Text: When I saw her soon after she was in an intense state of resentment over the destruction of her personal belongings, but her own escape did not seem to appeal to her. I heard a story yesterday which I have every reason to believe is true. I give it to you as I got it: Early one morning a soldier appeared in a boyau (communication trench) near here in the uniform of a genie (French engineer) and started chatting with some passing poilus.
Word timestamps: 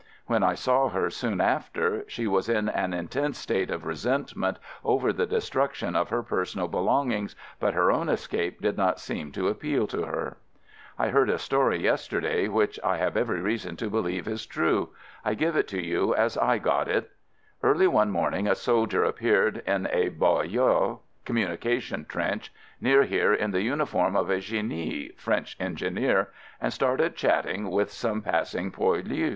When 0.25 0.41
I 0.41 0.55
saw 0.55 0.89
her 0.89 1.11
soon 1.11 1.39
after 1.39 2.05
she 2.09 2.25
was 2.25 2.49
in 2.49 2.69
an 2.69 2.91
intense 2.91 3.37
state 3.37 3.69
of 3.69 3.85
resentment 3.85 4.57
over 4.83 5.13
the 5.13 5.27
destruction 5.27 5.95
of 5.95 6.09
her 6.09 6.23
personal 6.23 6.67
belongings, 6.67 7.35
but 7.59 7.75
her 7.75 7.91
own 7.91 8.09
escape 8.09 8.61
did 8.63 8.75
not 8.77 8.99
seem 8.99 9.31
to 9.33 9.47
appeal 9.47 9.85
to 9.85 10.05
her. 10.05 10.37
I 10.97 11.09
heard 11.09 11.29
a 11.29 11.37
story 11.37 11.83
yesterday 11.83 12.47
which 12.47 12.79
I 12.83 12.97
have 12.97 13.15
every 13.15 13.41
reason 13.41 13.75
to 13.75 13.91
believe 13.91 14.27
is 14.27 14.47
true. 14.47 14.89
I 15.23 15.35
give 15.35 15.55
it 15.55 15.67
to 15.67 15.79
you 15.79 16.15
as 16.15 16.35
I 16.35 16.57
got 16.57 16.87
it: 16.87 17.11
Early 17.61 17.85
one 17.85 18.09
morning 18.09 18.47
a 18.47 18.55
soldier 18.55 19.03
appeared 19.03 19.61
in 19.67 19.85
a 19.91 20.09
boyau 20.09 21.01
(communication 21.25 22.05
trench) 22.05 22.51
near 22.81 23.03
here 23.03 23.35
in 23.35 23.51
the 23.51 23.61
uniform 23.61 24.15
of 24.15 24.31
a 24.31 24.39
genie 24.39 25.11
(French 25.15 25.55
engineer) 25.59 26.29
and 26.59 26.73
started 26.73 27.15
chatting 27.15 27.69
with 27.69 27.91
some 27.93 28.23
passing 28.23 28.71
poilus. 28.71 29.29